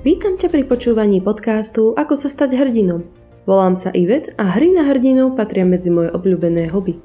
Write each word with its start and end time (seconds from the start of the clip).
Vítam 0.00 0.40
ťa 0.40 0.48
pri 0.48 0.64
počúvaní 0.64 1.20
podcastu 1.20 1.92
Ako 1.92 2.16
sa 2.16 2.32
stať 2.32 2.56
hrdinom. 2.56 3.04
Volám 3.44 3.76
sa 3.76 3.92
Ivet 3.92 4.32
a 4.40 4.48
hry 4.48 4.72
na 4.72 4.88
hrdinov 4.88 5.36
patria 5.36 5.68
medzi 5.68 5.92
moje 5.92 6.08
obľúbené 6.16 6.72
hobby. 6.72 6.96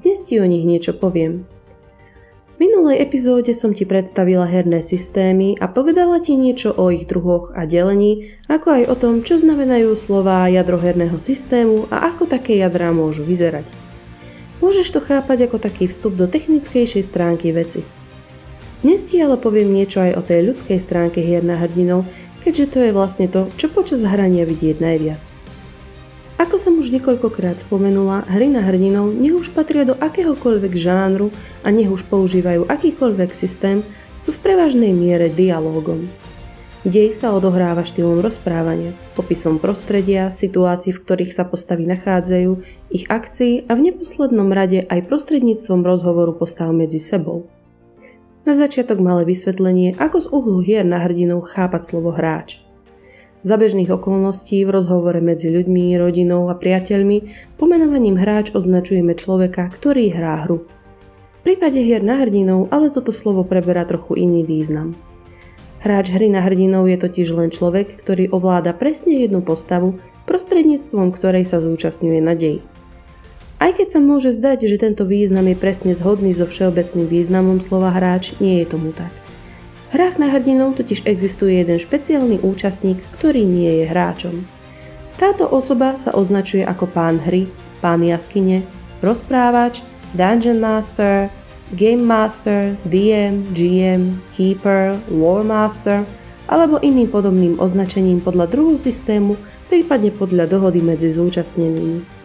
Dnes 0.00 0.24
ti 0.24 0.40
o 0.40 0.48
nich 0.48 0.64
niečo 0.64 0.96
poviem. 0.96 1.44
V 2.56 2.56
minulej 2.56 3.04
epizóde 3.04 3.52
som 3.52 3.76
ti 3.76 3.84
predstavila 3.84 4.48
herné 4.48 4.80
systémy 4.80 5.60
a 5.60 5.68
povedala 5.68 6.24
ti 6.24 6.40
niečo 6.40 6.72
o 6.72 6.88
ich 6.88 7.04
druhoch 7.04 7.52
a 7.52 7.68
delení, 7.68 8.32
ako 8.48 8.80
aj 8.80 8.82
o 8.88 8.94
tom, 8.96 9.14
čo 9.20 9.36
znamenajú 9.36 9.92
slová 9.92 10.48
jadro 10.48 10.80
herného 10.80 11.20
systému 11.20 11.84
a 11.92 12.08
ako 12.08 12.32
také 12.32 12.56
jadrá 12.56 12.96
môžu 12.96 13.28
vyzerať. 13.28 13.68
Môžeš 14.64 14.88
to 14.96 15.04
chápať 15.04 15.52
ako 15.52 15.60
taký 15.60 15.84
vstup 15.84 16.16
do 16.16 16.24
technickejšej 16.24 17.12
stránky 17.12 17.52
veci. 17.52 17.84
Dnes 18.80 19.04
ti 19.10 19.18
ale 19.18 19.36
poviem 19.36 19.68
niečo 19.74 20.00
aj 20.00 20.12
o 20.16 20.22
tej 20.22 20.48
ľudskej 20.48 20.78
stránke 20.80 21.18
hier 21.18 21.42
na 21.42 21.58
hrdinov, 21.58 22.08
keďže 22.44 22.66
to 22.72 22.78
je 22.84 22.90
vlastne 22.94 23.26
to, 23.26 23.50
čo 23.60 23.70
počas 23.70 24.06
hrania 24.06 24.46
vidieť 24.46 24.78
najviac. 24.78 25.22
Ako 26.38 26.54
som 26.54 26.78
už 26.78 26.94
niekoľkokrát 26.94 27.66
spomenula, 27.66 28.22
hry 28.30 28.46
na 28.46 28.62
hrdinov 28.62 29.10
nech 29.10 29.34
už 29.34 29.50
patria 29.50 29.82
do 29.82 29.98
akéhokoľvek 29.98 30.70
žánru 30.78 31.34
a 31.66 31.74
nech 31.74 31.90
už 31.90 32.06
používajú 32.06 32.70
akýkoľvek 32.70 33.34
systém, 33.34 33.82
sú 34.22 34.30
v 34.30 34.42
prevažnej 34.46 34.94
miere 34.94 35.34
dialógom. 35.34 36.06
Dej 36.86 37.18
sa 37.18 37.34
odohráva 37.34 37.82
štýlom 37.82 38.22
rozprávania, 38.22 38.94
popisom 39.18 39.58
prostredia, 39.58 40.30
situácií, 40.30 40.94
v 40.94 41.02
ktorých 41.02 41.34
sa 41.34 41.42
postavy 41.42 41.90
nachádzajú, 41.90 42.50
ich 42.94 43.10
akcií 43.10 43.66
a 43.66 43.74
v 43.74 43.90
neposlednom 43.90 44.46
rade 44.54 44.86
aj 44.86 45.10
prostredníctvom 45.10 45.82
rozhovoru 45.82 46.38
postav 46.38 46.70
medzi 46.70 47.02
sebou. 47.02 47.50
Na 48.48 48.56
začiatok 48.56 49.04
malé 49.04 49.28
vysvetlenie, 49.28 49.92
ako 50.00 50.24
z 50.24 50.26
uhlu 50.32 50.64
hier 50.64 50.80
na 50.80 51.04
hrdinov 51.04 51.52
chápať 51.52 51.92
slovo 51.92 52.16
hráč. 52.16 52.64
Za 53.44 53.60
bežných 53.60 53.92
okolností 53.92 54.64
v 54.64 54.72
rozhovore 54.72 55.20
medzi 55.20 55.52
ľuďmi, 55.52 55.92
rodinou 56.00 56.48
a 56.48 56.56
priateľmi 56.56 57.28
pomenovaním 57.60 58.16
hráč 58.16 58.56
označujeme 58.56 59.12
človeka, 59.20 59.68
ktorý 59.68 60.16
hrá 60.16 60.48
hru. 60.48 60.64
V 60.64 61.40
prípade 61.44 61.76
hier 61.76 62.00
na 62.00 62.24
hrdinov 62.24 62.72
ale 62.72 62.88
toto 62.88 63.12
slovo 63.12 63.44
preberá 63.44 63.84
trochu 63.84 64.16
iný 64.16 64.48
význam. 64.48 64.96
Hráč 65.84 66.08
hry 66.16 66.32
na 66.32 66.40
hrdinov 66.40 66.88
je 66.88 66.96
totiž 67.04 67.28
len 67.36 67.52
človek, 67.52 68.00
ktorý 68.00 68.32
ovláda 68.32 68.72
presne 68.72 69.28
jednu 69.28 69.44
postavu, 69.44 70.00
prostredníctvom 70.24 71.12
ktorej 71.12 71.44
sa 71.44 71.60
zúčastňuje 71.60 72.20
na 72.24 72.32
dej. 72.32 72.64
Aj 73.58 73.74
keď 73.74 73.98
sa 73.98 74.00
môže 74.00 74.30
zdať, 74.38 74.70
že 74.70 74.78
tento 74.78 75.02
význam 75.02 75.50
je 75.50 75.58
presne 75.58 75.90
zhodný 75.90 76.30
so 76.30 76.46
všeobecným 76.46 77.10
významom 77.10 77.58
slova 77.58 77.90
hráč, 77.90 78.30
nie 78.38 78.62
je 78.62 78.70
tomu 78.70 78.94
tak. 78.94 79.10
V 79.90 79.98
hrách 79.98 80.22
na 80.22 80.30
hrdinov 80.30 80.78
totiž 80.78 81.02
existuje 81.10 81.58
jeden 81.58 81.82
špeciálny 81.82 82.38
účastník, 82.46 83.02
ktorý 83.18 83.42
nie 83.42 83.82
je 83.82 83.84
hráčom. 83.90 84.46
Táto 85.18 85.50
osoba 85.50 85.98
sa 85.98 86.14
označuje 86.14 86.62
ako 86.62 86.86
pán 86.86 87.18
hry, 87.18 87.50
pán 87.82 88.06
jaskyne, 88.06 88.62
rozprávač, 89.02 89.82
dungeon 90.14 90.62
master, 90.62 91.26
game 91.74 92.06
master, 92.06 92.78
DM, 92.86 93.42
GM, 93.58 94.22
keeper, 94.38 94.94
lore 95.10 95.42
master 95.42 96.06
alebo 96.46 96.78
iným 96.78 97.10
podobným 97.10 97.58
označením 97.58 98.22
podľa 98.22 98.48
druhu 98.48 98.78
systému, 98.78 99.34
prípadne 99.66 100.14
podľa 100.14 100.48
dohody 100.48 100.80
medzi 100.80 101.12
zúčastnenými. 101.12 102.17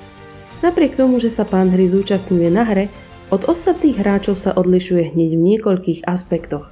Napriek 0.64 0.96
tomu, 0.96 1.20
že 1.20 1.28
sa 1.28 1.44
pán 1.44 1.76
hry 1.76 1.92
zúčastňuje 1.92 2.48
na 2.48 2.64
hre, 2.64 2.88
od 3.36 3.52
ostatných 3.52 4.00
hráčov 4.00 4.40
sa 4.40 4.56
odlišuje 4.56 5.12
hneď 5.12 5.36
v 5.36 5.46
niekoľkých 5.54 6.08
aspektoch. 6.08 6.72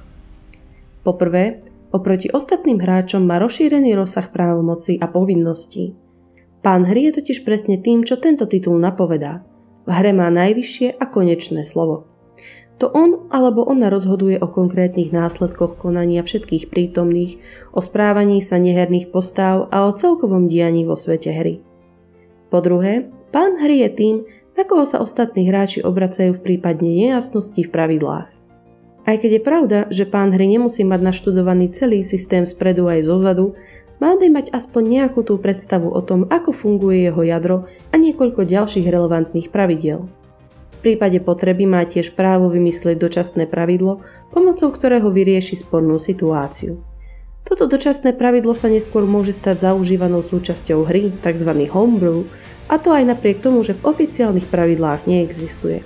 Poprvé, 1.04 1.60
oproti 1.92 2.32
ostatným 2.32 2.80
hráčom 2.80 3.20
má 3.20 3.36
rozšírený 3.36 3.92
rozsah 3.92 4.24
právomocí 4.32 4.96
a 4.96 5.12
povinností. 5.12 5.92
Pán 6.64 6.88
hry 6.88 7.12
je 7.12 7.20
totiž 7.20 7.44
presne 7.44 7.84
tým, 7.84 8.08
čo 8.08 8.16
tento 8.16 8.48
titul 8.48 8.80
napovedá. 8.80 9.44
V 9.84 9.90
hre 9.92 10.16
má 10.16 10.32
najvyššie 10.32 10.96
a 10.96 11.04
konečné 11.10 11.68
slovo. 11.68 12.08
To 12.80 12.88
on 12.88 13.28
alebo 13.28 13.60
ona 13.66 13.92
rozhoduje 13.92 14.40
o 14.40 14.48
konkrétnych 14.48 15.12
následkoch 15.12 15.76
konania 15.76 16.24
všetkých 16.24 16.72
prítomných, 16.72 17.44
o 17.76 17.84
správaní 17.84 18.40
sa 18.40 18.56
neherných 18.56 19.12
postáv 19.12 19.68
a 19.68 19.84
o 19.84 19.92
celkovom 19.92 20.48
dianí 20.48 20.88
vo 20.88 20.96
svete 20.96 21.28
hry. 21.28 21.60
Po 22.48 22.62
druhé, 22.64 23.12
Pán 23.32 23.56
hry 23.56 23.88
je 23.88 23.90
tým, 23.90 24.16
na 24.52 24.68
koho 24.68 24.84
sa 24.84 25.00
ostatní 25.00 25.48
hráči 25.48 25.80
obracajú 25.80 26.36
v 26.36 26.44
prípadne 26.52 26.92
nejasnosti 26.92 27.64
v 27.64 27.72
pravidlách. 27.72 28.28
Aj 29.02 29.16
keď 29.18 29.40
je 29.40 29.42
pravda, 29.42 29.78
že 29.88 30.04
pán 30.04 30.30
hry 30.30 30.46
nemusí 30.46 30.84
mať 30.84 31.00
naštudovaný 31.00 31.72
celý 31.72 32.04
systém 32.04 32.44
spredu 32.44 32.86
aj 32.92 33.08
zozadu, 33.08 33.56
mal 33.98 34.20
by 34.20 34.28
mať 34.28 34.46
aspoň 34.52 34.82
nejakú 34.84 35.24
tú 35.24 35.40
predstavu 35.40 35.90
o 35.90 36.00
tom, 36.04 36.28
ako 36.28 36.52
funguje 36.52 37.08
jeho 37.08 37.24
jadro 37.24 37.56
a 37.90 37.96
niekoľko 37.96 38.44
ďalších 38.44 38.86
relevantných 38.86 39.48
pravidiel. 39.48 40.06
V 40.76 40.78
prípade 40.84 41.16
potreby 41.24 41.64
má 41.64 41.82
tiež 41.88 42.12
právo 42.12 42.52
vymyslieť 42.52 43.00
dočasné 43.00 43.48
pravidlo, 43.48 44.04
pomocou 44.28 44.68
ktorého 44.68 45.08
vyrieši 45.08 45.56
spornú 45.56 45.96
situáciu. 45.96 46.91
Toto 47.52 47.68
dočasné 47.68 48.16
pravidlo 48.16 48.56
sa 48.56 48.72
neskôr 48.72 49.04
môže 49.04 49.36
stať 49.36 49.68
zaužívanou 49.68 50.24
súčasťou 50.24 50.88
hry, 50.88 51.12
tzv. 51.20 51.52
homebrew, 51.68 52.24
a 52.64 52.80
to 52.80 52.88
aj 52.88 53.04
napriek 53.04 53.44
tomu, 53.44 53.60
že 53.60 53.76
v 53.76 53.92
oficiálnych 53.92 54.48
pravidlách 54.48 55.04
neexistuje. 55.04 55.84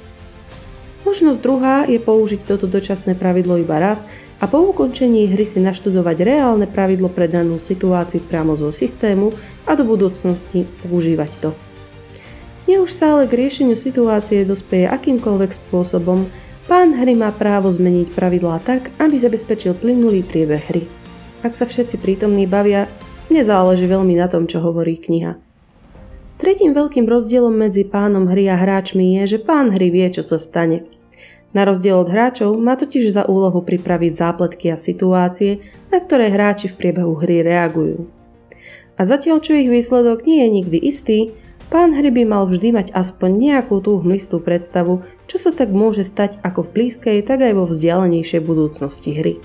Možnosť 1.02 1.42
druhá 1.42 1.82
je 1.90 1.98
použiť 1.98 2.46
toto 2.46 2.70
dočasné 2.70 3.18
pravidlo 3.18 3.58
iba 3.58 3.82
raz 3.82 4.06
a 4.38 4.46
po 4.46 4.62
ukončení 4.62 5.26
hry 5.26 5.42
si 5.42 5.58
naštudovať 5.58 6.22
reálne 6.22 6.70
pravidlo 6.70 7.10
pre 7.10 7.26
danú 7.26 7.58
situáciu 7.58 8.22
priamo 8.22 8.54
zo 8.54 8.70
systému 8.70 9.34
a 9.66 9.74
do 9.74 9.82
budúcnosti 9.82 10.70
používať 10.86 11.30
to. 11.42 11.50
Nie 12.70 12.78
už 12.78 12.94
sa 12.94 13.18
ale 13.18 13.26
k 13.26 13.42
riešeniu 13.42 13.74
situácie 13.74 14.46
dospeje 14.46 14.86
akýmkoľvek 14.86 15.50
spôsobom, 15.66 16.30
pán 16.70 16.94
hry 16.94 17.18
má 17.18 17.34
právo 17.34 17.66
zmeniť 17.74 18.14
pravidlá 18.14 18.62
tak, 18.62 18.94
aby 19.02 19.18
zabezpečil 19.18 19.74
plynulý 19.74 20.22
priebeh 20.22 20.62
hry. 20.70 21.05
Ak 21.46 21.54
sa 21.54 21.62
všetci 21.62 22.02
prítomní 22.02 22.42
bavia, 22.50 22.90
nezáleží 23.30 23.86
veľmi 23.86 24.18
na 24.18 24.26
tom, 24.26 24.50
čo 24.50 24.58
hovorí 24.58 24.98
kniha. 24.98 25.38
Tretím 26.42 26.74
veľkým 26.74 27.06
rozdielom 27.06 27.54
medzi 27.54 27.86
pánom 27.86 28.26
hry 28.26 28.50
a 28.50 28.58
hráčmi 28.58 29.22
je, 29.22 29.38
že 29.38 29.46
pán 29.46 29.70
hry 29.70 29.94
vie, 29.94 30.10
čo 30.10 30.26
sa 30.26 30.42
stane. 30.42 30.90
Na 31.54 31.62
rozdiel 31.62 32.02
od 32.02 32.10
hráčov 32.10 32.58
má 32.58 32.74
totiž 32.74 33.14
za 33.14 33.30
úlohu 33.30 33.62
pripraviť 33.62 34.18
zápletky 34.18 34.74
a 34.74 34.76
situácie, 34.76 35.62
na 35.94 36.02
ktoré 36.02 36.34
hráči 36.34 36.66
v 36.66 36.82
priebehu 36.82 37.14
hry 37.14 37.46
reagujú. 37.46 38.10
A 38.98 39.06
zatiaľ 39.06 39.38
čo 39.38 39.54
ich 39.54 39.70
výsledok 39.70 40.26
nie 40.26 40.42
je 40.42 40.48
nikdy 40.50 40.78
istý, 40.82 41.30
pán 41.70 41.94
hry 41.94 42.10
by 42.10 42.26
mal 42.26 42.50
vždy 42.50 42.74
mať 42.74 42.90
aspoň 42.90 43.30
nejakú 43.38 43.78
tú 43.86 44.02
hmlistú 44.02 44.42
predstavu, 44.42 45.06
čo 45.30 45.38
sa 45.38 45.54
tak 45.54 45.70
môže 45.70 46.02
stať 46.02 46.42
ako 46.42 46.66
v 46.66 46.72
blízkej, 46.74 47.22
tak 47.22 47.38
aj 47.46 47.54
vo 47.54 47.70
vzdialenejšej 47.70 48.42
budúcnosti 48.42 49.14
hry 49.14 49.38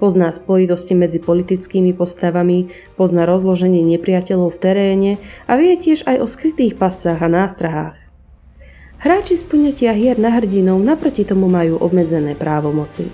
pozná 0.00 0.32
spojitosti 0.32 0.96
medzi 0.96 1.20
politickými 1.20 1.92
postavami, 1.92 2.72
pozná 2.96 3.28
rozloženie 3.28 3.84
nepriateľov 3.84 4.56
v 4.56 4.60
teréne 4.64 5.12
a 5.44 5.60
vie 5.60 5.76
tiež 5.76 6.08
aj 6.08 6.16
o 6.18 6.26
skrytých 6.26 6.80
pascách 6.80 7.20
a 7.20 7.28
nástrahách. 7.28 8.00
Hráči 9.04 9.36
z 9.36 9.44
poňatia 9.44 9.92
hier 9.92 10.16
na 10.16 10.32
hrdinov 10.32 10.80
naproti 10.80 11.28
tomu 11.28 11.52
majú 11.52 11.76
obmedzené 11.76 12.32
právomoci. 12.32 13.12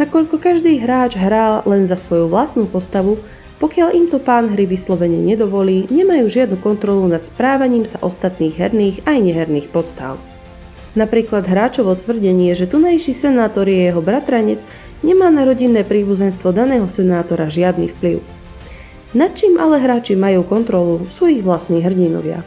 Nakoľko 0.00 0.40
každý 0.40 0.80
hráč 0.80 1.20
hrá 1.20 1.60
len 1.68 1.84
za 1.84 1.96
svoju 1.96 2.32
vlastnú 2.32 2.64
postavu, 2.64 3.20
pokiaľ 3.58 3.88
im 3.90 4.06
to 4.06 4.22
pán 4.22 4.54
hry 4.54 4.70
vyslovene 4.70 5.18
nedovolí, 5.18 5.90
nemajú 5.90 6.30
žiadnu 6.30 6.62
kontrolu 6.62 7.10
nad 7.10 7.26
správaním 7.26 7.82
sa 7.82 7.98
ostatných 7.98 8.54
herných 8.54 9.02
aj 9.02 9.18
neherných 9.18 9.68
postav. 9.74 10.14
Napríklad 10.94 11.44
hráčovo 11.44 11.92
tvrdenie, 11.98 12.54
že 12.54 12.70
tunajší 12.70 13.12
senátor 13.12 13.66
je 13.66 13.90
jeho 13.90 13.98
bratranec, 13.98 14.64
nemá 15.02 15.30
na 15.30 15.46
rodinné 15.46 15.86
príbuzenstvo 15.86 16.50
daného 16.50 16.86
senátora 16.90 17.46
žiadny 17.46 17.92
vplyv. 17.96 18.18
Nad 19.16 19.32
čím 19.38 19.56
ale 19.56 19.80
hráči 19.80 20.12
majú 20.18 20.44
kontrolu, 20.44 21.08
sú 21.08 21.32
ich 21.32 21.40
vlastní 21.40 21.80
hrdinovia. 21.80 22.44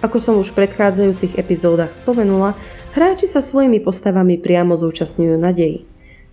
Ako 0.00 0.20
som 0.20 0.40
už 0.40 0.52
v 0.52 0.64
predchádzajúcich 0.64 1.36
epizódach 1.36 1.92
spomenula, 1.92 2.56
hráči 2.96 3.28
sa 3.28 3.44
svojimi 3.44 3.80
postavami 3.84 4.40
priamo 4.40 4.76
zúčastňujú 4.76 5.36
na 5.36 5.52
deji. 5.52 5.84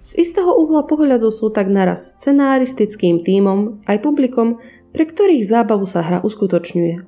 Z 0.04 0.20
istého 0.20 0.52
uhla 0.52 0.84
pohľadu 0.84 1.32
sú 1.32 1.48
tak 1.52 1.72
naraz 1.72 2.16
scenaristickým 2.20 3.24
tímom 3.24 3.80
aj 3.88 4.04
publikom, 4.04 4.60
pre 4.92 5.08
ktorých 5.08 5.48
zábavu 5.48 5.88
sa 5.88 6.04
hra 6.04 6.20
uskutočňuje. 6.22 7.08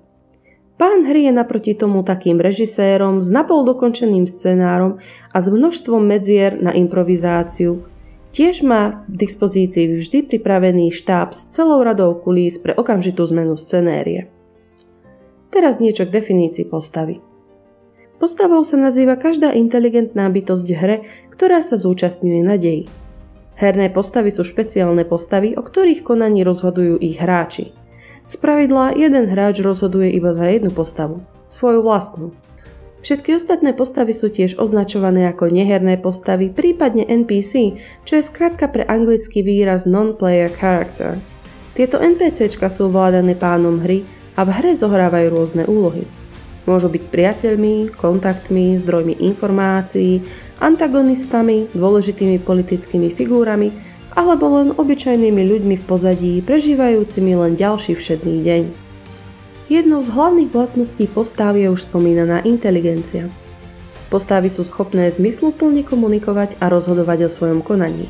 Pán 0.75 1.07
hry 1.07 1.31
je 1.31 1.33
naproti 1.35 1.71
tomu 1.71 2.03
takým 2.03 2.43
režisérom 2.43 3.23
s 3.23 3.31
napol 3.31 3.63
dokončeným 3.63 4.27
scenárom 4.27 4.99
a 5.31 5.37
s 5.39 5.47
množstvom 5.47 6.03
medzier 6.03 6.59
na 6.59 6.75
improvizáciu, 6.75 7.87
Tiež 8.35 8.67
má 8.67 9.07
v 9.07 9.23
dispozícii 9.23 9.95
vždy 9.95 10.27
pripravený 10.27 10.91
štáb 10.91 11.31
s 11.31 11.55
celou 11.55 11.79
radou 11.79 12.19
kulís 12.19 12.59
pre 12.59 12.75
okamžitú 12.75 13.23
zmenu 13.31 13.55
scenérie. 13.55 14.27
Teraz 15.55 15.79
niečo 15.79 16.03
k 16.03 16.19
definícii 16.19 16.67
postavy. 16.67 17.23
Postavou 18.19 18.59
sa 18.67 18.75
nazýva 18.75 19.15
každá 19.15 19.55
inteligentná 19.55 20.27
bytosť 20.27 20.67
v 20.67 20.75
hre, 20.75 20.97
ktorá 21.31 21.63
sa 21.63 21.79
zúčastňuje 21.79 22.41
na 22.43 22.59
deji. 22.59 22.91
Herné 23.55 23.87
postavy 23.87 24.35
sú 24.35 24.43
špeciálne 24.43 25.07
postavy, 25.07 25.55
o 25.55 25.63
ktorých 25.63 26.03
konaní 26.03 26.43
rozhodujú 26.43 26.99
ich 26.99 27.15
hráči. 27.15 27.71
Spravidla 28.27 28.99
jeden 28.99 29.31
hráč 29.31 29.63
rozhoduje 29.63 30.11
iba 30.11 30.35
za 30.35 30.43
jednu 30.51 30.75
postavu, 30.75 31.23
svoju 31.47 31.79
vlastnú. 31.79 32.35
Všetky 33.05 33.37
ostatné 33.37 33.77
postavy 33.77 34.17
sú 34.17 34.33
tiež 34.33 34.57
označované 34.57 35.29
ako 35.29 35.53
neherné 35.53 35.93
postavy, 36.01 36.49
prípadne 36.49 37.05
NPC, 37.05 37.77
čo 38.01 38.17
je 38.17 38.25
skratka 38.25 38.65
pre 38.65 38.81
anglický 38.81 39.45
výraz 39.45 39.85
Non-Player 39.85 40.49
Character. 40.49 41.21
Tieto 41.77 42.01
NPCčka 42.01 42.65
sú 42.65 42.89
vládané 42.89 43.37
pánom 43.37 43.77
hry 43.77 44.01
a 44.33 44.41
v 44.41 44.49
hre 44.57 44.73
zohrávajú 44.73 45.27
rôzne 45.37 45.69
úlohy. 45.69 46.09
Môžu 46.65 46.89
byť 46.89 47.03
priateľmi, 47.13 47.93
kontaktmi, 47.93 48.73
zdrojmi 48.81 49.21
informácií, 49.21 50.25
antagonistami, 50.57 51.69
dôležitými 51.77 52.41
politickými 52.41 53.13
figúrami 53.13 53.69
alebo 54.17 54.49
len 54.57 54.73
obyčajnými 54.73 55.45
ľuďmi 55.45 55.75
v 55.77 55.85
pozadí, 55.85 56.41
prežívajúcimi 56.41 57.37
len 57.37 57.53
ďalší 57.53 57.93
všedný 57.93 58.41
deň. 58.41 58.84
Jednou 59.65 60.05
z 60.05 60.13
hlavných 60.13 60.53
vlastností 60.53 61.09
postáv 61.09 61.57
je 61.57 61.73
už 61.73 61.89
spomínaná 61.89 62.45
inteligencia. 62.45 63.33
Postavy 64.13 64.53
sú 64.53 64.61
schopné 64.61 65.09
zmysluplne 65.09 65.81
komunikovať 65.81 66.61
a 66.61 66.69
rozhodovať 66.69 67.25
o 67.25 67.29
svojom 67.33 67.65
konaní. 67.65 68.05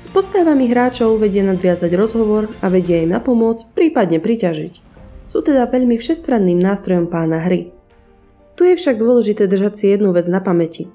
S 0.00 0.08
postavami 0.08 0.64
hráčov 0.64 1.20
vedie 1.20 1.44
nadviazať 1.44 1.92
rozhovor 1.92 2.48
a 2.64 2.72
vedie 2.72 3.04
im 3.04 3.12
na 3.12 3.20
pomoc, 3.20 3.60
prípadne 3.76 4.16
priťažiť. 4.16 4.80
Sú 5.28 5.44
teda 5.44 5.68
veľmi 5.68 6.00
všestranným 6.00 6.56
nástrojom 6.56 7.12
pána 7.12 7.44
hry. 7.44 7.68
Tu 8.56 8.72
je 8.72 8.74
však 8.80 8.96
dôležité 8.96 9.44
držať 9.44 9.72
si 9.76 9.84
jednu 9.92 10.16
vec 10.16 10.24
na 10.32 10.40
pamäti. 10.40 10.88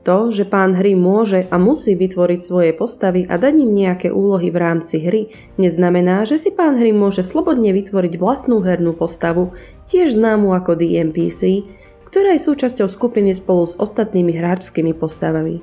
To, 0.00 0.32
že 0.32 0.48
pán 0.48 0.72
hry 0.72 0.96
môže 0.96 1.44
a 1.52 1.60
musí 1.60 1.92
vytvoriť 1.92 2.40
svoje 2.40 2.72
postavy 2.72 3.28
a 3.28 3.36
dať 3.36 3.54
im 3.60 3.72
nejaké 3.76 4.08
úlohy 4.08 4.48
v 4.48 4.56
rámci 4.56 4.96
hry, 4.96 5.28
neznamená, 5.60 6.24
že 6.24 6.40
si 6.40 6.48
pán 6.48 6.80
hry 6.80 6.88
môže 6.88 7.20
slobodne 7.20 7.76
vytvoriť 7.76 8.16
vlastnú 8.16 8.64
hernú 8.64 8.96
postavu, 8.96 9.52
tiež 9.92 10.16
známu 10.16 10.56
ako 10.56 10.80
DMPC, 10.80 11.68
ktorá 12.08 12.32
je 12.32 12.46
súčasťou 12.48 12.88
skupiny 12.88 13.36
spolu 13.36 13.68
s 13.68 13.76
ostatnými 13.76 14.32
hráčskými 14.40 14.96
postavami. 14.96 15.60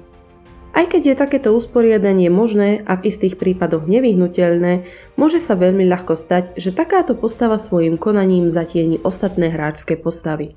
Aj 0.78 0.86
keď 0.86 1.02
je 1.02 1.16
takéto 1.18 1.50
usporiadanie 1.58 2.30
možné 2.30 2.86
a 2.86 3.02
v 3.02 3.10
istých 3.10 3.42
prípadoch 3.42 3.90
nevyhnutelné, 3.90 4.86
môže 5.18 5.42
sa 5.42 5.58
veľmi 5.58 5.90
ľahko 5.90 6.14
stať, 6.14 6.54
že 6.62 6.70
takáto 6.70 7.18
postava 7.18 7.58
svojim 7.58 7.98
konaním 7.98 8.54
zatieni 8.54 9.02
ostatné 9.02 9.50
hráčske 9.50 9.98
postavy. 9.98 10.54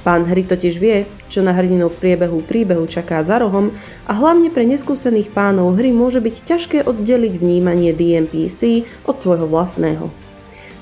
Pán 0.00 0.24
hry 0.24 0.48
totiž 0.48 0.80
vie, 0.80 1.04
čo 1.28 1.44
na 1.44 1.52
hrdinu 1.52 1.92
v 1.92 2.00
priebehu 2.00 2.40
príbehu 2.40 2.88
čaká 2.88 3.20
za 3.20 3.36
rohom 3.36 3.76
a 4.08 4.16
hlavne 4.16 4.48
pre 4.48 4.64
neskúsených 4.64 5.28
pánov 5.28 5.76
hry 5.76 5.92
môže 5.92 6.24
byť 6.24 6.36
ťažké 6.48 6.78
oddeliť 6.88 7.36
vnímanie 7.36 7.92
DMPC 7.92 8.88
od 9.04 9.20
svojho 9.20 9.44
vlastného. 9.44 10.08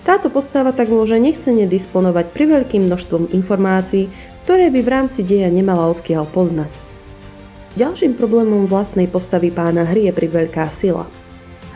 Táto 0.06 0.30
postava 0.30 0.70
tak 0.70 0.88
môže 0.88 1.18
nechcene 1.18 1.66
disponovať 1.66 2.30
pri 2.30 2.44
veľkým 2.46 2.86
množstvom 2.86 3.34
informácií, 3.34 4.06
ktoré 4.46 4.70
by 4.70 4.80
v 4.86 4.92
rámci 4.94 5.20
deja 5.26 5.50
nemala 5.50 5.90
odkiaľ 5.90 6.24
poznať. 6.30 6.70
Ďalším 7.74 8.16
problémom 8.16 8.70
vlastnej 8.70 9.10
postavy 9.10 9.50
pána 9.50 9.84
hry 9.84 10.08
je 10.08 10.12
pri 10.14 10.30
veľká 10.30 10.70
sila. 10.72 11.10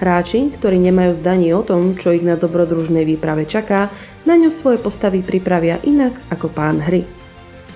Hráči, 0.01 0.51
ktorí 0.51 0.79
nemajú 0.83 1.15
zdanie 1.15 1.55
o 1.55 1.63
tom, 1.63 1.95
čo 1.95 2.11
ich 2.11 2.27
na 2.27 2.35
dobrodružnej 2.35 3.07
výprave 3.07 3.47
čaká, 3.47 3.93
na 4.27 4.35
ňu 4.35 4.51
svoje 4.51 4.83
postavy 4.83 5.23
pripravia 5.23 5.79
inak 5.87 6.19
ako 6.33 6.51
pán 6.51 6.83
hry. 6.83 7.22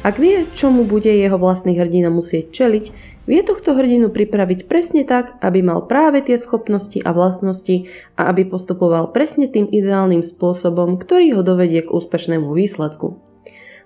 Ak 0.06 0.22
vie, 0.22 0.46
čomu 0.54 0.86
bude 0.86 1.10
jeho 1.10 1.34
vlastný 1.34 1.74
hrdina 1.74 2.14
musieť 2.14 2.54
čeliť, 2.54 2.84
vie 3.26 3.40
tohto 3.42 3.74
hrdinu 3.74 4.14
pripraviť 4.14 4.70
presne 4.70 5.02
tak, 5.02 5.34
aby 5.42 5.66
mal 5.66 5.82
práve 5.90 6.22
tie 6.22 6.38
schopnosti 6.38 7.02
a 7.02 7.10
vlastnosti 7.10 7.90
a 8.14 8.30
aby 8.30 8.46
postupoval 8.46 9.10
presne 9.10 9.50
tým 9.50 9.66
ideálnym 9.66 10.22
spôsobom, 10.22 10.94
ktorý 10.94 11.34
ho 11.34 11.42
dovedie 11.42 11.82
k 11.82 11.90
úspešnému 11.90 12.54
výsledku. 12.54 13.18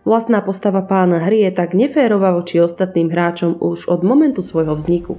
Vlastná 0.04 0.44
postava 0.44 0.84
pána 0.84 1.24
hry 1.24 1.48
je 1.48 1.56
tak 1.56 1.72
neférová 1.72 2.36
voči 2.36 2.60
ostatným 2.60 3.08
hráčom 3.08 3.56
už 3.56 3.88
od 3.88 4.04
momentu 4.04 4.44
svojho 4.44 4.76
vzniku. 4.76 5.16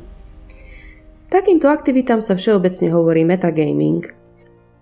Takýmto 1.34 1.66
aktivitám 1.66 2.22
sa 2.22 2.38
všeobecne 2.38 2.94
hovorí 2.94 3.26
metagaming– 3.26 4.06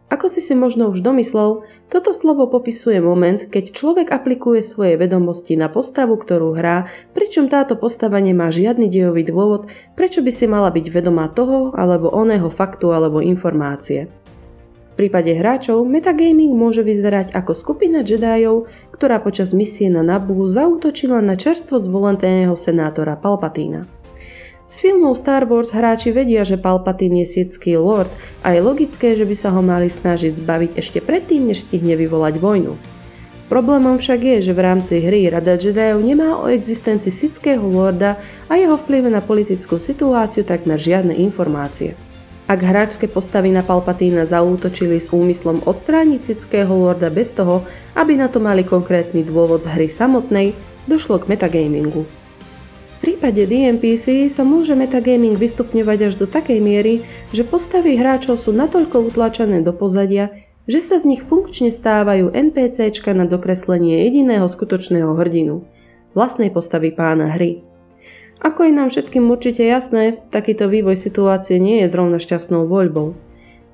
ako 0.10 0.26
si 0.26 0.42
si 0.42 0.58
možno 0.58 0.90
už 0.90 1.06
domyslel, 1.06 1.62
toto 1.86 2.18
slovo 2.18 2.50
popisuje 2.50 2.98
moment, 2.98 3.46
keď 3.46 3.78
človek 3.78 4.08
aplikuje 4.10 4.66
svoje 4.66 4.98
vedomosti 4.98 5.54
na 5.54 5.70
postavu, 5.70 6.18
ktorú 6.18 6.58
hrá, 6.58 6.90
pričom 7.14 7.46
táto 7.46 7.78
postava 7.78 8.18
nemá 8.18 8.50
žiadny 8.50 8.90
dejový 8.90 9.22
dôvod, 9.22 9.70
prečo 9.94 10.26
by 10.26 10.32
si 10.34 10.50
mala 10.50 10.74
byť 10.74 10.86
vedomá 10.90 11.30
toho 11.30 11.78
alebo 11.78 12.10
oného 12.10 12.50
faktu 12.50 12.90
alebo 12.90 13.22
informácie. 13.22 14.10
V 14.98 15.08
prípade 15.08 15.32
hráčov 15.32 15.86
metagaming 15.88 16.52
môže 16.58 16.84
vyzerať 16.84 17.32
ako 17.32 17.56
skupina 17.56 18.04
Jediov, 18.04 18.68
ktorá 18.92 19.24
počas 19.24 19.56
misie 19.56 19.88
na 19.88 20.04
Nabu 20.04 20.44
zautočila 20.44 21.24
na 21.24 21.40
čerstvo 21.40 21.80
zvoleného 21.80 22.58
senátora 22.58 23.16
Palpatína. 23.16 23.99
Z 24.69 24.86
filmov 24.86 25.18
Star 25.18 25.50
Wars 25.50 25.74
hráči 25.74 26.13
vedia, 26.13 26.45
že 26.45 26.54
Palpatine 26.54 27.25
je 27.25 27.42
sitský 27.42 27.81
lord 27.81 28.13
a 28.45 28.54
je 28.54 28.62
logické, 28.62 29.18
že 29.18 29.25
by 29.25 29.33
sa 29.33 29.50
ho 29.50 29.66
mali 29.66 29.89
snažiť 29.89 30.38
zbaviť 30.38 30.71
ešte 30.77 31.01
predtým, 31.01 31.50
než 31.50 31.66
stihne 31.66 31.98
vyvolať 31.98 32.38
vojnu. 32.38 32.77
Problémom 33.50 33.98
však 33.98 34.21
je, 34.21 34.38
že 34.45 34.54
v 34.54 34.62
rámci 34.62 35.01
hry 35.01 35.25
Rada 35.25 35.57
Jediov 35.57 36.06
nemá 36.06 36.38
o 36.38 36.45
existencii 36.54 37.10
sitského 37.10 37.66
lorda 37.66 38.21
a 38.45 38.62
jeho 38.62 38.77
vplyve 38.77 39.10
na 39.10 39.25
politickú 39.25 39.81
situáciu 39.81 40.45
takmer 40.45 40.77
žiadne 40.77 41.18
informácie. 41.18 41.98
Ak 42.45 42.62
hráčske 42.62 43.10
postavy 43.10 43.50
na 43.50 43.65
Palpatína 43.65 44.30
zaútočili 44.30 45.01
s 45.01 45.10
úmyslom 45.10 45.65
odstrániť 45.65 46.22
sitského 46.22 46.69
lorda 46.69 47.10
bez 47.10 47.33
toho, 47.33 47.65
aby 47.98 48.13
na 48.13 48.30
to 48.30 48.38
mali 48.38 48.62
konkrétny 48.62 49.25
dôvod 49.25 49.65
z 49.65 49.74
hry 49.74 49.89
samotnej, 49.89 50.54
došlo 50.86 51.18
k 51.25 51.33
metagamingu. 51.33 52.19
Prípade 53.10 53.50
DMPC 53.50 54.30
sa 54.30 54.46
môže 54.46 54.78
metagaming 54.78 55.34
vystupňovať 55.34 56.14
až 56.14 56.14
do 56.22 56.30
takej 56.30 56.62
miery, 56.62 57.02
že 57.34 57.42
postavy 57.42 57.98
hráčov 57.98 58.38
sú 58.38 58.54
natoľko 58.54 59.10
utlačené 59.10 59.66
do 59.66 59.74
pozadia, 59.74 60.30
že 60.70 60.78
sa 60.78 61.01
z 61.01 61.10
nich 61.10 61.25
funkčne 61.25 61.74
stávajú 61.74 62.30
NPCčka 62.30 63.18
na 63.18 63.25
dokreslenie 63.25 64.06
jediného 64.06 64.46
skutočného 64.46 65.18
hrdinu, 65.18 65.66
vlastnej 66.13 66.54
postavy 66.54 66.94
pána 66.94 67.34
hry. 67.34 67.66
Ako 68.46 68.70
je 68.70 68.78
nám 68.78 68.94
všetkým 68.94 69.25
určite 69.25 69.66
jasné, 69.66 70.22
takýto 70.30 70.70
vývoj 70.70 70.94
situácie 70.94 71.58
nie 71.58 71.82
je 71.82 71.89
zrovna 71.89 72.22
šťastnou 72.22 72.70
voľbou. 72.70 73.18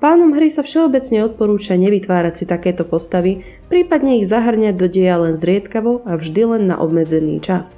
Pánom 0.00 0.32
hry 0.32 0.48
sa 0.48 0.64
všeobecne 0.64 1.28
odporúča 1.28 1.76
nevytvárať 1.76 2.40
si 2.40 2.44
takéto 2.48 2.88
postavy, 2.88 3.44
prípadne 3.68 4.16
ich 4.16 4.32
zahrňať 4.32 4.80
do 4.80 4.88
deja 4.88 5.20
len 5.20 5.36
zriedkavo 5.36 6.08
a 6.08 6.16
vždy 6.16 6.56
len 6.56 6.72
na 6.72 6.80
obmedzený 6.80 7.44
čas. 7.44 7.76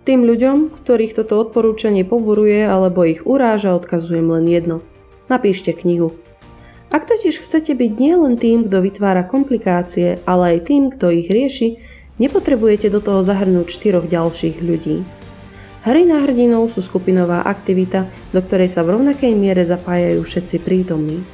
Tým 0.00 0.24
ľuďom, 0.24 0.72
ktorých 0.72 1.12
toto 1.12 1.36
odporúčanie 1.44 2.08
poburuje 2.08 2.64
alebo 2.64 3.04
ich 3.04 3.20
uráža, 3.28 3.76
odkazujem 3.76 4.32
len 4.32 4.48
jedno. 4.48 4.80
Napíšte 5.28 5.76
knihu. 5.76 6.16
Ak 6.90 7.06
totiž 7.06 7.44
chcete 7.44 7.76
byť 7.76 7.92
nielen 8.00 8.34
tým, 8.40 8.66
kto 8.66 8.82
vytvára 8.82 9.22
komplikácie, 9.28 10.18
ale 10.26 10.56
aj 10.56 10.72
tým, 10.72 10.90
kto 10.90 11.12
ich 11.14 11.28
rieši, 11.30 11.78
nepotrebujete 12.18 12.90
do 12.90 12.98
toho 12.98 13.20
zahrnúť 13.22 13.70
štyroch 13.70 14.10
ďalších 14.10 14.58
ľudí. 14.58 15.06
Hry 15.80 16.02
na 16.04 16.20
hrdinov 16.24 16.72
sú 16.72 16.84
skupinová 16.84 17.44
aktivita, 17.44 18.04
do 18.36 18.40
ktorej 18.44 18.68
sa 18.68 18.84
v 18.84 19.00
rovnakej 19.00 19.32
miere 19.32 19.64
zapájajú 19.64 20.20
všetci 20.24 20.56
prítomní. 20.60 21.24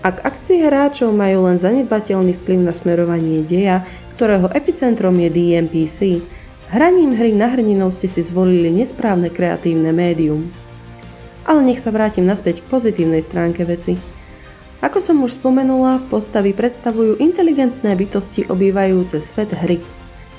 Ak 0.00 0.24
akcie 0.24 0.64
hráčov 0.64 1.12
majú 1.12 1.44
len 1.44 1.60
zanedbateľný 1.60 2.32
vplyv 2.40 2.60
na 2.64 2.72
smerovanie 2.72 3.44
deja, 3.44 3.84
ktorého 4.16 4.48
epicentrom 4.56 5.12
je 5.20 5.28
DMPC, 5.28 5.98
Hraním 6.70 7.18
hry 7.18 7.34
na 7.34 7.50
hrdinou 7.50 7.90
ste 7.90 8.06
si 8.06 8.22
zvolili 8.22 8.70
nesprávne 8.70 9.26
kreatívne 9.26 9.90
médium. 9.90 10.54
Ale 11.42 11.66
nech 11.66 11.82
sa 11.82 11.90
vrátim 11.90 12.22
naspäť 12.22 12.62
k 12.62 12.70
pozitívnej 12.70 13.26
stránke 13.26 13.66
veci. 13.66 13.98
Ako 14.78 15.02
som 15.02 15.18
už 15.26 15.42
spomenula, 15.42 15.98
postavy 16.06 16.54
predstavujú 16.54 17.18
inteligentné 17.18 17.90
bytosti 17.98 18.46
obývajúce 18.46 19.18
svet 19.18 19.50
hry. 19.50 19.82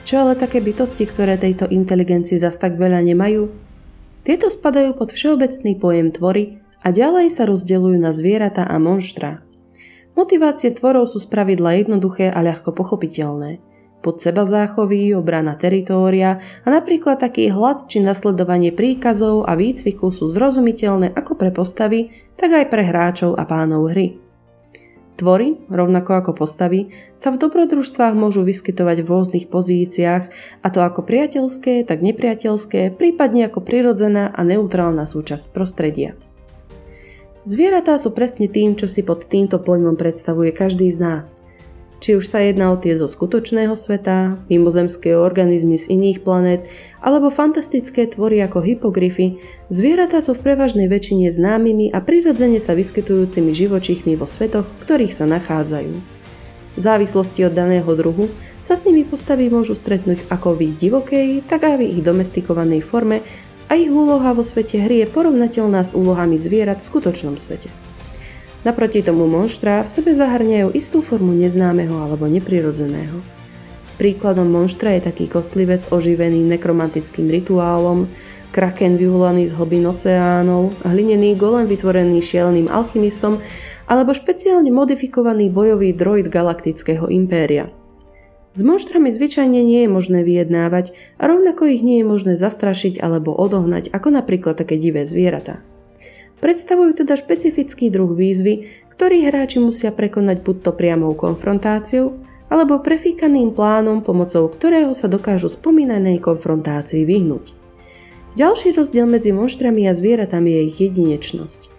Čo 0.08 0.24
ale 0.24 0.40
také 0.40 0.64
bytosti, 0.64 1.04
ktoré 1.04 1.36
tejto 1.36 1.68
inteligencii 1.68 2.40
zas 2.40 2.56
tak 2.56 2.80
veľa 2.80 3.04
nemajú? 3.12 3.52
Tieto 4.24 4.48
spadajú 4.48 4.96
pod 4.96 5.12
všeobecný 5.12 5.84
pojem 5.84 6.16
tvory 6.16 6.64
a 6.80 6.96
ďalej 6.96 7.28
sa 7.28 7.44
rozdeľujú 7.44 8.00
na 8.00 8.16
zvieratá 8.16 8.64
a 8.64 8.80
monštra. 8.80 9.44
Motivácie 10.16 10.72
tvorov 10.72 11.12
sú 11.12 11.20
spravidla 11.20 11.84
jednoduché 11.84 12.32
a 12.32 12.40
ľahko 12.40 12.72
pochopiteľné– 12.72 13.60
pod 14.01 14.20
seba 14.20 14.43
záchovy, 14.43 15.13
obrana 15.13 15.53
teritória 15.55 16.41
a 16.65 16.67
napríklad 16.67 17.22
taký 17.22 17.53
hlad 17.53 17.86
či 17.86 18.01
nasledovanie 18.01 18.74
príkazov 18.74 19.46
a 19.46 19.53
výcviku 19.53 20.10
sú 20.10 20.34
zrozumiteľné 20.34 21.13
ako 21.13 21.38
pre 21.38 21.53
postavy, 21.53 22.12
tak 22.36 22.51
aj 22.51 22.65
pre 22.74 22.84
hráčov 22.84 23.38
a 23.38 23.46
pánov 23.46 23.93
hry. 23.93 24.17
Tvory, 25.22 25.70
rovnako 25.70 26.17
ako 26.17 26.31
postavy, 26.34 26.89
sa 27.13 27.29
v 27.29 27.38
dobrodružstvách 27.38 28.17
môžu 28.17 28.41
vyskytovať 28.41 29.05
v 29.05 29.10
rôznych 29.13 29.46
pozíciách, 29.53 30.24
a 30.65 30.67
to 30.74 30.81
ako 30.81 31.05
priateľské, 31.05 31.86
tak 31.86 32.01
nepriateľské, 32.01 32.89
prípadne 32.98 33.46
ako 33.46 33.62
prirodzená 33.62 34.34
a 34.34 34.41
neutrálna 34.41 35.05
súčasť 35.05 35.53
prostredia. 35.53 36.17
Zvieratá 37.46 37.98
sú 38.01 38.13
presne 38.17 38.50
tým, 38.50 38.74
čo 38.74 38.89
si 38.89 39.05
pod 39.05 39.29
týmto 39.29 39.62
pojmom 39.62 39.93
predstavuje 39.93 40.53
každý 40.53 40.89
z 40.89 40.98
nás. 41.01 41.25
Či 42.01 42.17
už 42.17 42.25
sa 42.25 42.41
jedná 42.41 42.74
o 42.74 42.81
tie 42.81 42.98
zo 42.98 43.05
skutočného 43.05 43.77
sveta, 43.77 44.41
mimozemské 44.50 45.13
organizmy 45.13 45.77
z 45.77 45.86
iných 45.93 46.25
planét, 46.25 46.65
alebo 46.98 47.29
fantastické 47.29 48.10
tvory 48.10 48.41
ako 48.41 48.65
hypogryfy, 48.65 49.38
zvieratá 49.70 50.17
sú 50.17 50.34
v 50.34 50.50
prevažnej 50.50 50.89
väčšine 50.89 51.29
známymi 51.29 51.93
a 51.93 52.01
prirodzene 52.01 52.58
sa 52.58 52.74
vyskytujúcimi 52.74 53.53
živočíchmi 53.53 54.17
vo 54.17 54.25
svetoch, 54.25 54.65
v 54.65 54.81
ktorých 54.81 55.13
sa 55.13 55.29
nachádzajú. 55.29 55.93
V 56.72 56.81
závislosti 56.81 57.46
od 57.46 57.53
daného 57.53 57.91
druhu 57.93 58.34
sa 58.65 58.74
s 58.74 58.81
nimi 58.81 59.05
postavy 59.05 59.53
môžu 59.53 59.77
stretnúť 59.77 60.25
ako 60.34 60.58
v 60.58 60.74
ich 60.74 60.75
divokej, 60.81 61.27
tak 61.46 61.70
aj 61.70 61.86
v 61.86 61.86
ich 61.86 62.01
domestikovanej 62.01 62.81
forme 62.81 63.22
a 63.70 63.77
ich 63.77 63.93
úloha 63.93 64.34
vo 64.34 64.41
svete 64.41 64.81
hry 64.81 65.05
je 65.05 65.08
porovnateľná 65.13 65.86
s 65.86 65.93
úlohami 65.93 66.41
zvierat 66.41 66.81
v 66.81 66.88
skutočnom 66.89 67.38
svete. 67.38 67.70
Naproti 68.62 69.01
tomu 69.01 69.25
monštra 69.25 69.86
v 69.86 69.89
sebe 69.89 70.13
zahrňajú 70.13 70.77
istú 70.77 71.01
formu 71.01 71.34
neznámeho 71.34 71.98
alebo 71.98 72.30
neprirodzeného. 72.30 73.18
Príkladom 73.98 74.46
monštra 74.53 74.98
je 74.98 75.10
taký 75.10 75.25
kostlivec 75.25 75.89
oživený 75.89 76.46
nekromantickým 76.46 77.25
rituálom, 77.25 78.06
kraken 78.53 79.01
vyvolaný 79.01 79.50
z 79.50 79.58
hlbín 79.58 79.89
oceánov, 79.89 80.77
hlinený 80.86 81.34
golem 81.41 81.65
vytvorený 81.65 82.22
šielným 82.22 82.70
alchymistom 82.70 83.41
alebo 83.89 84.13
špeciálne 84.13 84.70
modifikovaný 84.70 85.50
bojový 85.50 85.98
droid 85.98 86.30
galaktického 86.30 87.10
impéria. 87.10 87.74
S 88.53 88.62
monštrami 88.68 89.10
zvyčajne 89.10 89.63
nie 89.63 89.88
je 89.88 89.89
možné 89.89 90.22
vyjednávať 90.27 90.94
a 91.18 91.32
rovnako 91.32 91.72
ich 91.72 91.82
nie 91.82 92.03
je 92.03 92.06
možné 92.06 92.34
zastrašiť 92.38 93.00
alebo 93.00 93.34
odohnať 93.34 93.89
ako 93.89 94.22
napríklad 94.22 94.60
také 94.60 94.75
divé 94.75 95.08
zvieratá. 95.08 95.63
Predstavujú 96.41 97.05
teda 97.05 97.13
špecifický 97.13 97.93
druh 97.93 98.10
výzvy, 98.10 98.67
ktorý 98.89 99.29
hráči 99.29 99.62
musia 99.62 99.93
prekonať 99.93 100.41
buď 100.41 100.55
to 100.65 100.71
priamou 100.74 101.13
konfrontáciou, 101.13 102.17
alebo 102.51 102.83
prefíkaným 102.83 103.55
plánom, 103.55 104.03
pomocou 104.03 104.50
ktorého 104.51 104.91
sa 104.91 105.07
dokážu 105.07 105.48
spomínanej 105.48 106.19
konfrontácii 106.19 107.07
vyhnúť. 107.07 107.55
Ďalší 108.36 108.75
rozdiel 108.75 109.07
medzi 109.07 109.31
monštrami 109.31 109.88
a 109.88 109.95
zvieratami 109.95 110.50
je 110.51 110.62
ich 110.67 110.77
jedinečnosť. 110.81 111.71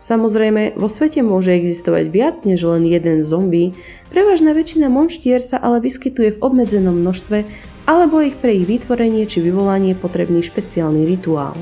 Samozrejme, 0.00 0.80
vo 0.80 0.88
svete 0.88 1.20
môže 1.20 1.52
existovať 1.52 2.08
viac 2.08 2.36
než 2.48 2.64
len 2.64 2.88
jeden 2.88 3.20
zombie, 3.20 3.76
prevažná 4.08 4.56
väčšina 4.56 4.88
monštier 4.88 5.44
sa 5.44 5.60
ale 5.60 5.84
vyskytuje 5.84 6.36
v 6.36 6.40
obmedzenom 6.40 6.96
množstve, 6.96 7.44
alebo 7.84 8.24
ich 8.24 8.38
pre 8.40 8.56
ich 8.56 8.64
vytvorenie 8.64 9.28
či 9.28 9.44
vyvolanie 9.44 9.92
potrebný 9.92 10.40
špeciálny 10.40 11.04
rituál. 11.04 11.52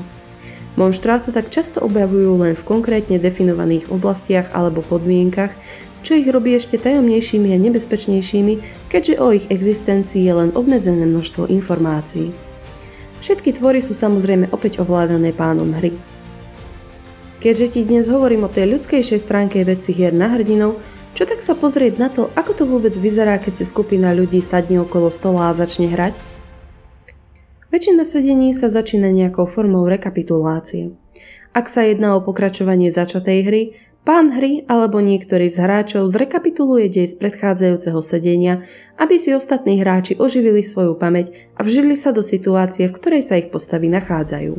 Monštrá 0.79 1.19
sa 1.19 1.35
tak 1.35 1.51
často 1.51 1.83
objavujú 1.83 2.39
len 2.39 2.55
v 2.55 2.63
konkrétne 2.63 3.19
definovaných 3.19 3.91
oblastiach 3.91 4.47
alebo 4.55 4.79
podmienkach, 4.79 5.51
čo 6.07 6.15
ich 6.15 6.31
robí 6.31 6.55
ešte 6.55 6.79
tajomnejšími 6.79 7.51
a 7.51 7.59
nebezpečnejšími, 7.59 8.87
keďže 8.87 9.19
o 9.19 9.35
ich 9.35 9.43
existencii 9.51 10.23
je 10.23 10.31
len 10.31 10.55
obmedzené 10.55 11.03
množstvo 11.03 11.51
informácií. 11.51 12.31
Všetky 13.19 13.59
tvory 13.59 13.83
sú 13.83 13.91
samozrejme 13.91 14.55
opäť 14.55 14.79
ovládané 14.79 15.35
pánom 15.35 15.67
hry. 15.75 15.91
Keďže 17.43 17.75
ti 17.75 17.81
dnes 17.83 18.07
hovorím 18.07 18.47
o 18.47 18.51
tej 18.51 18.79
ľudskejšej 18.79 19.19
stránke 19.19 19.59
veci 19.67 19.91
hier 19.91 20.15
na 20.15 20.31
hrdinov, 20.31 20.79
čo 21.11 21.27
tak 21.27 21.43
sa 21.43 21.59
pozrieť 21.59 21.99
na 21.99 22.07
to, 22.07 22.31
ako 22.39 22.51
to 22.55 22.63
vôbec 22.63 22.95
vyzerá, 22.95 23.35
keď 23.35 23.59
si 23.59 23.65
skupina 23.67 24.15
ľudí 24.15 24.39
sadne 24.39 24.79
okolo 24.79 25.11
stola 25.11 25.51
a 25.51 25.57
začne 25.59 25.91
hrať? 25.91 26.38
Väčšina 27.69 28.01
sedení 28.01 28.49
sa 28.49 28.65
začína 28.65 29.13
nejakou 29.13 29.45
formou 29.45 29.85
rekapitulácie. 29.85 30.89
Ak 31.53 31.69
sa 31.69 31.85
jedná 31.85 32.17
o 32.17 32.25
pokračovanie 32.25 32.89
začatej 32.89 33.39
hry, 33.45 33.61
pán 34.01 34.33
hry 34.33 34.65
alebo 34.65 34.97
niektorý 34.97 35.53
z 35.53 35.61
hráčov 35.61 36.09
zrekapituluje 36.09 36.89
dej 36.89 37.05
z 37.05 37.15
predchádzajúceho 37.21 38.01
sedenia, 38.01 38.65
aby 38.97 39.21
si 39.21 39.37
ostatní 39.37 39.85
hráči 39.85 40.17
oživili 40.17 40.65
svoju 40.65 40.97
pamäť 40.97 41.29
a 41.53 41.61
vžili 41.61 41.93
sa 41.93 42.09
do 42.09 42.25
situácie, 42.25 42.89
v 42.89 42.95
ktorej 42.97 43.21
sa 43.21 43.37
ich 43.37 43.53
postavy 43.53 43.85
nachádzajú. 43.93 44.57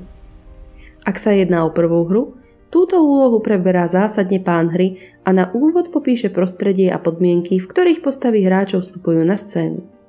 Ak 1.02 1.19
sa 1.19 1.35
jedná 1.35 1.67
o 1.67 1.75
prvú 1.75 2.07
hru, 2.07 2.38
túto 2.71 3.02
úlohu 3.02 3.43
preberá 3.43 3.90
zásadne 3.90 4.38
pán 4.38 4.71
hry 4.71 5.02
a 5.26 5.35
na 5.35 5.50
úvod 5.50 5.90
popíše 5.90 6.31
prostredie 6.31 6.95
a 6.95 7.02
podmienky, 7.02 7.59
v 7.59 7.67
ktorých 7.67 8.07
postavy 8.07 8.47
hráčov 8.47 8.87
vstupujú 8.87 9.26
na 9.26 9.35
scénu 9.35 10.00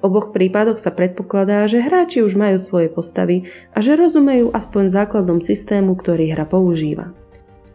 oboch 0.00 0.34
prípadoch 0.34 0.82
sa 0.82 0.90
predpokladá, 0.90 1.68
že 1.68 1.84
hráči 1.84 2.24
už 2.24 2.34
majú 2.34 2.58
svoje 2.58 2.88
postavy 2.88 3.46
a 3.76 3.84
že 3.84 3.94
rozumejú 3.94 4.50
aspoň 4.50 4.90
základom 4.90 5.38
systému, 5.38 5.94
ktorý 5.94 6.32
hra 6.32 6.48
používa. 6.48 7.12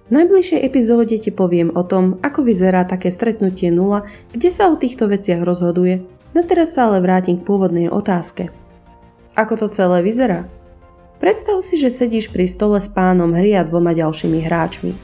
V 0.10 0.18
najbližšej 0.18 0.66
epizóde 0.66 1.22
ti 1.22 1.30
poviem 1.30 1.70
o 1.78 1.86
tom, 1.86 2.18
ako 2.26 2.42
vyzerá 2.42 2.82
také 2.82 3.14
stretnutie 3.14 3.70
nula, 3.70 4.10
kde 4.34 4.50
sa 4.50 4.74
o 4.74 4.76
týchto 4.76 5.06
veciach 5.06 5.46
rozhoduje. 5.46 6.02
Na 6.34 6.42
teraz 6.42 6.74
sa 6.74 6.90
ale 6.90 6.98
vrátim 6.98 7.38
k 7.38 7.46
pôvodnej 7.46 7.94
otázke. 7.94 8.50
Ako 9.38 9.54
to 9.62 9.68
celé 9.70 10.02
vyzerá? 10.02 10.50
Predstav 11.22 11.62
si, 11.62 11.78
že 11.78 11.94
sedíš 11.94 12.34
pri 12.34 12.50
stole 12.50 12.82
s 12.82 12.90
pánom 12.90 13.30
hry 13.38 13.54
a 13.54 13.62
dvoma 13.62 13.94
ďalšími 13.94 14.40
hráčmi. 14.50 14.98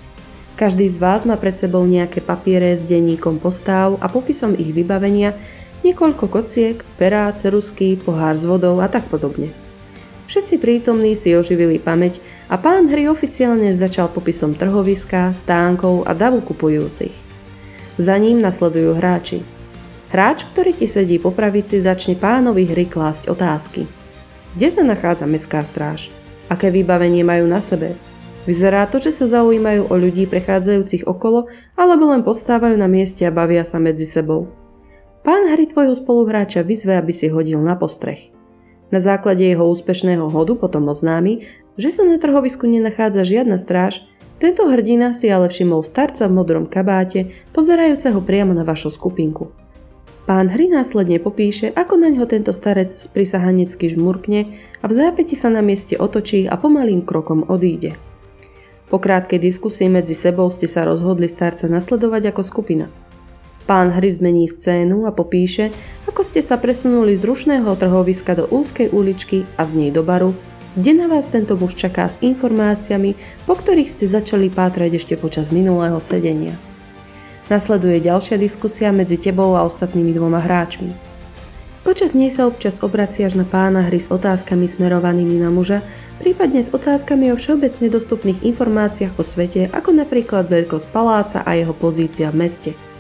Každý 0.56 0.88
z 0.88 0.98
vás 0.98 1.28
má 1.28 1.36
pred 1.36 1.60
sebou 1.60 1.84
nejaké 1.84 2.24
papiere 2.24 2.72
s 2.72 2.88
denníkom 2.88 3.44
postáv 3.44 4.00
a 4.00 4.08
popisom 4.08 4.56
ich 4.56 4.72
vybavenia, 4.72 5.36
niekoľko 5.86 6.26
kociek, 6.26 6.82
perá, 6.98 7.30
cerusky, 7.38 7.94
pohár 7.94 8.34
s 8.34 8.50
vodou 8.50 8.82
a 8.82 8.90
tak 8.90 9.06
podobne. 9.06 9.54
Všetci 10.26 10.58
prítomní 10.58 11.14
si 11.14 11.38
oživili 11.38 11.78
pamäť 11.78 12.18
a 12.50 12.58
pán 12.58 12.90
hry 12.90 13.06
oficiálne 13.06 13.70
začal 13.78 14.10
popisom 14.10 14.58
trhoviska, 14.58 15.30
stánkov 15.30 16.10
a 16.10 16.18
davu 16.18 16.42
kupujúcich. 16.42 17.14
Za 18.02 18.18
ním 18.18 18.42
nasledujú 18.42 18.98
hráči. 18.98 19.46
Hráč, 20.10 20.50
ktorý 20.50 20.74
ti 20.74 20.90
sedí 20.90 21.22
po 21.22 21.30
pravici, 21.30 21.78
začne 21.78 22.18
pánovi 22.18 22.66
hry 22.66 22.90
klásť 22.90 23.30
otázky. 23.30 23.86
Kde 24.58 24.70
sa 24.74 24.82
nachádza 24.82 25.30
mestská 25.30 25.62
stráž? 25.62 26.10
Aké 26.50 26.74
vybavenie 26.74 27.22
majú 27.22 27.46
na 27.46 27.62
sebe? 27.62 27.94
Vyzerá 28.50 28.86
to, 28.90 29.02
že 29.02 29.14
sa 29.14 29.26
zaujímajú 29.26 29.90
o 29.90 29.94
ľudí 29.98 30.30
prechádzajúcich 30.30 31.06
okolo 31.10 31.50
alebo 31.78 32.10
len 32.14 32.22
postávajú 32.22 32.78
na 32.78 32.86
mieste 32.86 33.26
a 33.26 33.34
bavia 33.34 33.66
sa 33.66 33.82
medzi 33.82 34.06
sebou. 34.06 34.65
Pán 35.26 35.50
hry 35.50 35.66
tvojho 35.66 35.98
spoluhráča 35.98 36.62
vyzve, 36.62 36.94
aby 37.02 37.10
si 37.10 37.34
hodil 37.34 37.58
na 37.58 37.74
postreh. 37.74 38.30
Na 38.94 39.02
základe 39.02 39.42
jeho 39.42 39.66
úspešného 39.66 40.30
hodu 40.30 40.54
potom 40.54 40.86
oznámi, 40.86 41.50
že 41.82 41.90
sa 41.90 42.06
na 42.06 42.22
trhovisku 42.22 42.70
nenachádza 42.70 43.26
žiadna 43.26 43.58
stráž, 43.58 44.06
tento 44.38 44.70
hrdina 44.70 45.18
si 45.18 45.26
ale 45.34 45.50
všimol 45.50 45.82
starca 45.82 46.30
v 46.30 46.36
modrom 46.38 46.70
kabáte, 46.70 47.34
pozerajúceho 47.58 48.22
priamo 48.22 48.54
na 48.54 48.62
vašu 48.62 48.94
skupinku. 48.94 49.50
Pán 50.30 50.46
hry 50.54 50.70
následne 50.70 51.18
popíše, 51.18 51.74
ako 51.74 51.98
na 51.98 52.14
ňo 52.14 52.30
tento 52.30 52.54
starec 52.54 52.94
sprisahanecky 52.94 53.98
žmurkne 53.98 54.62
a 54.82 54.86
v 54.86 54.94
zápäti 54.94 55.34
sa 55.34 55.50
na 55.50 55.66
mieste 55.66 55.98
otočí 55.98 56.46
a 56.46 56.54
pomalým 56.54 57.02
krokom 57.02 57.50
odíde. 57.50 57.98
Po 58.94 59.02
krátkej 59.02 59.42
diskusii 59.42 59.90
medzi 59.90 60.14
sebou 60.14 60.54
ste 60.54 60.70
sa 60.70 60.86
rozhodli 60.86 61.26
starca 61.26 61.66
nasledovať 61.66 62.30
ako 62.30 62.42
skupina– 62.46 62.86
Pán 63.66 63.90
hry 63.90 64.14
zmení 64.14 64.46
scénu 64.46 65.10
a 65.10 65.12
popíše, 65.12 65.74
ako 66.06 66.22
ste 66.22 66.46
sa 66.46 66.62
presunuli 66.62 67.18
z 67.18 67.26
rušného 67.26 67.74
trhoviska 67.74 68.38
do 68.38 68.46
úzkej 68.54 68.94
uličky 68.94 69.42
a 69.58 69.66
z 69.66 69.72
nej 69.74 69.90
do 69.90 70.06
baru, 70.06 70.38
kde 70.78 70.94
na 70.94 71.10
vás 71.10 71.26
tento 71.34 71.58
muž 71.58 71.74
čaká 71.74 72.06
s 72.06 72.22
informáciami, 72.22 73.18
po 73.50 73.58
ktorých 73.58 73.90
ste 73.90 74.06
začali 74.06 74.54
pátrať 74.54 75.02
ešte 75.02 75.18
počas 75.18 75.50
minulého 75.50 75.98
sedenia. 75.98 76.54
Nasleduje 77.50 78.06
ďalšia 78.06 78.38
diskusia 78.38 78.94
medzi 78.94 79.18
tebou 79.18 79.58
a 79.58 79.66
ostatnými 79.66 80.14
dvoma 80.14 80.46
hráčmi. 80.46 80.94
Počas 81.82 82.14
nej 82.14 82.30
sa 82.30 82.46
občas 82.46 82.86
obraciaš 82.86 83.34
na 83.34 83.50
pána 83.50 83.82
hry 83.90 83.98
s 83.98 84.14
otázkami 84.14 84.70
smerovanými 84.70 85.42
na 85.42 85.50
muža, 85.50 85.82
prípadne 86.22 86.62
s 86.62 86.70
otázkami 86.70 87.34
o 87.34 87.38
všeobecne 87.38 87.90
dostupných 87.90 88.46
informáciách 88.46 89.18
o 89.18 89.26
svete, 89.26 89.74
ako 89.74 89.90
napríklad 90.06 90.54
veľkosť 90.54 90.86
paláca 90.94 91.42
a 91.42 91.58
jeho 91.58 91.74
pozícia 91.74 92.30
v 92.30 92.46
meste– 92.46 92.72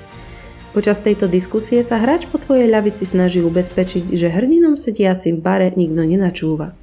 Počas 0.75 0.99
tejto 0.99 1.31
diskusie 1.31 1.79
sa 1.87 2.03
hráč 2.03 2.27
po 2.27 2.35
tvojej 2.35 2.67
ľavici 2.67 3.07
snaží 3.07 3.39
ubezpečiť, 3.39 4.11
že 4.11 4.27
hrdinom 4.27 4.75
sediacim 4.75 5.39
v 5.39 5.43
bare 5.47 5.67
nikto 5.71 6.03
nenačúva. 6.03 6.75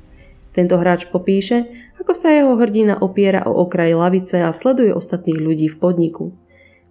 Tento 0.57 0.81
hráč 0.81 1.05
popíše, 1.13 1.69
ako 2.01 2.17
sa 2.17 2.33
jeho 2.33 2.57
hrdina 2.57 2.97
opiera 3.05 3.45
o 3.45 3.53
okraj 3.53 3.93
lavice 3.93 4.41
a 4.41 4.49
sleduje 4.49 4.97
ostatných 4.97 5.37
ľudí 5.37 5.69
v 5.69 5.77
podniku. 5.77 6.25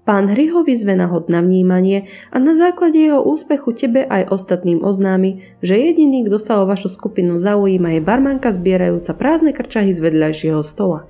Pán 0.05 0.29
hry 0.29 0.53
ho 0.53 0.61
vyzve 0.61 0.93
na 0.93 1.09
hod 1.09 1.25
na 1.25 1.41
vnímanie 1.41 2.05
a 2.29 2.37
na 2.37 2.53
základe 2.53 3.01
jeho 3.01 3.25
úspechu 3.25 3.73
tebe 3.73 4.05
aj 4.05 4.29
ostatným 4.29 4.85
oznámi, 4.85 5.57
že 5.65 5.81
jediný, 5.81 6.29
kto 6.29 6.37
sa 6.37 6.61
o 6.61 6.69
vašu 6.69 6.93
skupinu 6.93 7.33
zaujíma 7.41 7.97
je 7.97 8.01
barmanka 8.05 8.53
zbierajúca 8.53 9.17
prázdne 9.17 9.57
krčahy 9.57 9.89
z 9.89 10.05
vedľajšieho 10.05 10.61
stola. 10.61 11.09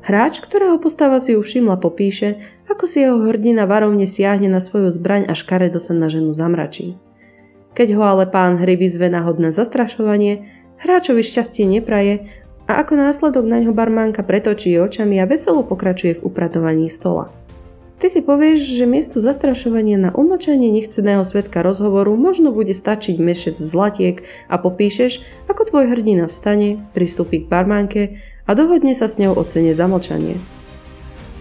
Hráč, 0.00 0.40
ktorého 0.40 0.80
postava 0.80 1.20
si 1.20 1.36
ju 1.36 1.44
všimla, 1.44 1.76
popíše, 1.76 2.40
ako 2.72 2.84
si 2.88 3.04
jeho 3.04 3.20
hrdina 3.20 3.68
varovne 3.68 4.08
siahne 4.08 4.48
na 4.48 4.62
svoju 4.62 4.88
zbraň 4.88 5.28
a 5.28 5.36
škaredo 5.36 5.76
sa 5.76 5.92
na 5.92 6.08
ženu 6.08 6.32
zamračí. 6.32 6.96
Keď 7.76 7.88
ho 7.94 8.02
ale 8.02 8.24
pán 8.24 8.56
hry 8.56 8.74
vyzve 8.80 9.12
na 9.12 9.20
hodné 9.22 9.52
zastrašovanie, 9.52 10.48
hráčovi 10.80 11.20
šťastie 11.20 11.68
nepraje 11.68 12.32
a 12.64 12.80
ako 12.80 12.96
následok 12.96 13.44
na 13.44 13.60
ňo 13.60 13.76
barmánka 13.76 14.24
pretočí 14.24 14.72
očami 14.80 15.20
a 15.20 15.28
veselo 15.28 15.60
pokračuje 15.66 16.18
v 16.18 16.24
upratovaní 16.24 16.88
stola. 16.88 17.28
Ty 18.00 18.08
si 18.08 18.24
povieš, 18.24 18.80
že 18.80 18.88
miesto 18.88 19.20
zastrašovania 19.20 20.00
na 20.00 20.08
umočanie 20.16 20.72
nechceného 20.72 21.20
svetka 21.20 21.60
rozhovoru 21.60 22.16
možno 22.16 22.48
bude 22.48 22.72
stačiť 22.72 23.20
mešec 23.20 23.60
zlatiek 23.60 24.24
a 24.48 24.56
popíšeš, 24.56 25.20
ako 25.52 25.68
tvoj 25.68 25.84
hrdina 25.92 26.24
vstane, 26.24 26.80
pristúpi 26.96 27.44
k 27.44 27.50
barmánke 27.52 28.16
a 28.50 28.58
dohodne 28.58 28.98
sa 28.98 29.06
s 29.06 29.22
ňou 29.22 29.38
o 29.38 29.46
cene 29.46 29.70
za. 29.70 29.86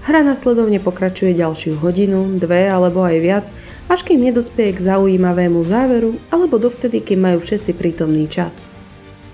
Hra 0.05 0.21
nasledovne 0.21 0.77
pokračuje 0.77 1.33
ďalšiu 1.33 1.81
hodinu, 1.81 2.37
dve 2.37 2.69
alebo 2.69 3.01
aj 3.01 3.17
viac, 3.17 3.45
až 3.89 4.05
kým 4.05 4.21
nedospieje 4.21 4.77
k 4.77 4.85
zaujímavému 4.93 5.57
záveru 5.65 6.21
alebo 6.29 6.61
dovtedy, 6.61 7.01
kým 7.01 7.25
majú 7.25 7.41
všetci 7.41 7.73
prítomný 7.73 8.29
čas. 8.29 8.61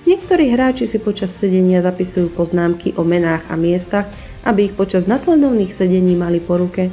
Niektorí 0.08 0.56
hráči 0.56 0.88
si 0.88 1.04
počas 1.04 1.36
sedenia 1.36 1.84
zapisujú 1.84 2.32
poznámky 2.32 2.96
o 2.96 3.04
menách 3.04 3.52
a 3.52 3.60
miestach, 3.60 4.08
aby 4.48 4.72
ich 4.72 4.78
počas 4.78 5.04
nasledovných 5.10 5.74
sedení 5.74 6.16
mali 6.16 6.40
po 6.40 6.56
ruke 6.56 6.88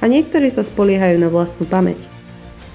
a 0.00 0.04
niektorí 0.04 0.52
sa 0.52 0.60
spoliehajú 0.60 1.16
na 1.16 1.32
vlastnú 1.32 1.64
pamäť. 1.64 2.04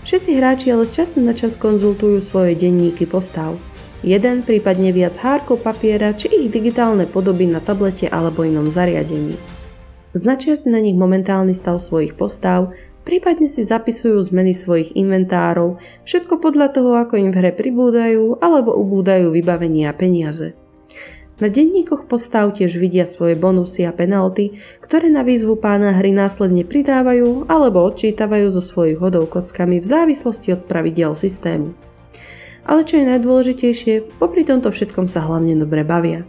Všetci 0.07 0.31
hráči 0.33 0.67
ale 0.73 0.89
z 0.89 1.03
času 1.03 1.21
na 1.21 1.37
čas 1.37 1.61
konzultujú 1.61 2.25
svoje 2.25 2.57
denníky 2.57 3.05
postav. 3.05 3.53
Jeden, 4.01 4.41
prípadne 4.41 4.89
viac 4.89 5.13
hárkov 5.21 5.61
papiera 5.61 6.17
či 6.17 6.25
ich 6.33 6.49
digitálne 6.49 7.05
podoby 7.05 7.45
na 7.45 7.61
tablete 7.61 8.09
alebo 8.09 8.41
inom 8.41 8.65
zariadení. 8.65 9.37
Značia 10.17 10.57
si 10.57 10.73
na 10.73 10.81
nich 10.81 10.97
momentálny 10.97 11.53
stav 11.53 11.77
svojich 11.77 12.17
postav, 12.17 12.73
prípadne 13.05 13.45
si 13.45 13.61
zapisujú 13.61 14.17
zmeny 14.17 14.57
svojich 14.57 14.97
inventárov, 14.97 15.77
všetko 16.03 16.41
podľa 16.41 16.73
toho, 16.73 16.97
ako 16.97 17.13
im 17.21 17.29
v 17.29 17.37
hre 17.45 17.51
pribúdajú 17.53 18.41
alebo 18.41 18.73
ubúdajú 18.73 19.29
vybavenia 19.29 19.93
a 19.93 19.97
peniaze. 19.97 20.57
Na 21.37 21.49
denníkoch 21.49 22.09
postav 22.09 22.57
tiež 22.57 22.81
vidia 22.81 23.05
svoje 23.05 23.37
bonusy 23.37 23.85
a 23.85 23.93
penalty, 23.93 24.57
ktoré 24.81 25.13
na 25.13 25.21
výzvu 25.21 25.61
pána 25.61 25.93
hry 25.93 26.09
následne 26.09 26.65
pridávajú 26.65 27.49
alebo 27.49 27.85
odčítavajú 27.85 28.49
zo 28.49 28.61
svojich 28.61 28.97
hodov 28.97 29.29
kockami 29.29 29.77
v 29.77 29.85
závislosti 29.85 30.57
od 30.57 30.65
pravidel 30.65 31.13
systému. 31.13 31.90
Ale 32.65 32.85
čo 32.85 33.01
je 33.01 33.09
najdôležitejšie, 33.09 34.21
popri 34.21 34.45
tomto 34.45 34.69
všetkom 34.69 35.09
sa 35.09 35.25
hlavne 35.25 35.57
dobre 35.57 35.81
bavia. 35.81 36.25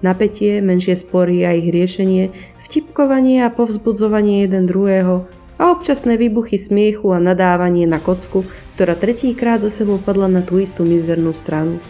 Napätie, 0.00 0.62
menšie 0.62 0.94
spory 0.94 1.42
a 1.42 1.52
ich 1.52 1.68
riešenie, 1.74 2.30
vtipkovanie 2.64 3.42
a 3.42 3.50
povzbudzovanie 3.50 4.46
jeden 4.46 4.70
druhého 4.70 5.26
a 5.58 5.74
občasné 5.74 6.14
výbuchy 6.14 6.54
smiechu 6.54 7.10
a 7.10 7.18
nadávanie 7.18 7.84
na 7.84 7.98
kocku, 7.98 8.46
ktorá 8.78 8.94
tretíkrát 8.94 9.58
za 9.58 9.68
sebou 9.68 9.98
padla 9.98 10.30
na 10.30 10.40
tú 10.40 10.62
istú 10.62 10.86
mizernú 10.86 11.34
stranu. 11.34 11.82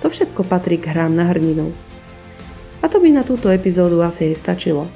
To 0.00 0.08
všetko 0.08 0.48
patrí 0.48 0.80
k 0.80 0.88
hrám 0.96 1.12
na 1.12 1.28
hrdinov. 1.28 1.76
A 2.80 2.88
to 2.88 2.96
by 2.96 3.12
na 3.12 3.20
túto 3.20 3.52
epizódu 3.52 4.00
asi 4.00 4.32
aj 4.32 4.40
stačilo. 4.40 4.88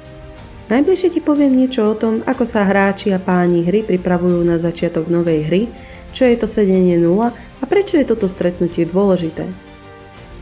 Najbližšie 0.65 1.13
ti 1.13 1.21
poviem 1.21 1.53
niečo 1.53 1.85
o 1.85 1.93
tom, 1.93 2.25
ako 2.25 2.41
sa 2.41 2.65
hráči 2.65 3.13
a 3.13 3.21
páni 3.21 3.61
hry 3.61 3.85
pripravujú 3.85 4.41
na 4.41 4.57
začiatok 4.57 5.05
novej 5.05 5.45
hry, 5.45 5.61
čo 6.09 6.25
je 6.25 6.33
to 6.33 6.49
sedenie 6.49 6.97
nula 6.97 7.37
a 7.65 7.69
prečo 7.69 7.97
je 7.97 8.05
toto 8.05 8.29
stretnutie 8.29 8.85
dôležité. 8.85 9.49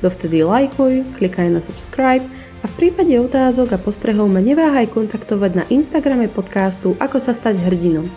Dovtedy 0.03 0.43
lajkuj, 0.43 1.07
klikaj 1.15 1.47
na 1.47 1.63
subscribe 1.63 2.27
a 2.59 2.67
v 2.67 2.73
prípade 2.75 3.15
otázok 3.15 3.71
a 3.71 3.79
postrehov 3.79 4.27
ma 4.27 4.43
neváhaj 4.43 4.91
kontaktovať 4.91 5.51
na 5.55 5.63
Instagrame 5.71 6.27
podcastu 6.27 6.99
Ako 6.99 7.23
sa 7.23 7.31
stať 7.31 7.55
hrdinom. 7.63 8.11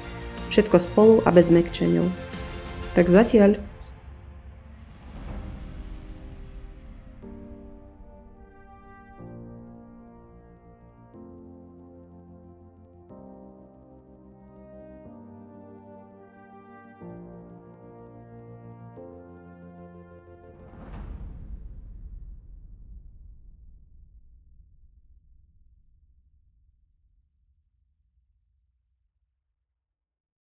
Všetko 0.50 0.82
spolu 0.82 1.14
a 1.22 1.30
bez 1.30 1.54
mekčeňov. 1.54 2.10
Tak 2.98 3.07
zatiaľ. 3.07 3.62